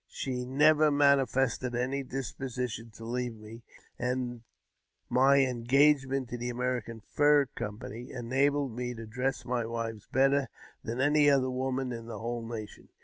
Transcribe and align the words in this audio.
She 0.09 0.47
never 0.47 0.89
manifested 0.89 1.75
any 1.75 2.01
disposition 2.01 2.89
to 2.95 3.05
leave 3.05 3.35
me; 3.35 3.61
and 3.99 4.41
my 5.11 5.41
engagement 5.45 6.29
to 6.29 6.39
the 6.39 6.49
American 6.49 7.01
Fur 7.11 7.45
Company 7.53 8.09
enabled 8.09 8.75
me 8.75 8.95
to 8.95 9.05
dress 9.05 9.45
my 9.45 9.63
wives 9.63 10.07
better 10.11 10.47
than 10.83 11.01
any 11.01 11.29
other 11.29 11.51
woman 11.51 11.91
in 11.91 12.07
the 12.07 12.17
whole 12.17 12.41
nation. 12.43 12.89